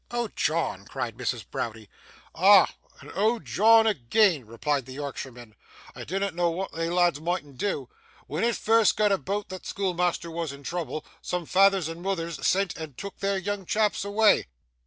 'Oh, 0.09 0.29
John!' 0.29 0.85
cried 0.85 1.15
Mrs. 1.15 1.45
Browdie. 1.47 1.87
'Ah! 2.33 2.73
and 3.01 3.11
Oh, 3.13 3.37
John 3.37 3.85
agean,' 3.85 4.47
replied 4.47 4.87
the 4.87 4.93
Yorkshireman. 4.93 5.53
'I 5.93 6.03
dinnot 6.05 6.33
know 6.33 6.49
what 6.49 6.71
they 6.71 6.89
lads 6.89 7.21
mightn't 7.21 7.59
do. 7.59 7.87
When 8.25 8.43
it 8.43 8.55
first 8.55 8.97
got 8.97 9.11
aboot 9.11 9.49
that 9.49 9.67
schoolmeasther 9.67 10.31
was 10.31 10.51
in 10.53 10.63
trouble, 10.63 11.05
some 11.21 11.45
feythers 11.45 11.87
and 11.87 12.01
moothers 12.01 12.43
sent 12.47 12.75
and 12.75 12.97
took 12.97 13.19
their 13.19 13.37
young 13.37 13.63
chaps 13.67 14.03
awa'. 14.03 14.45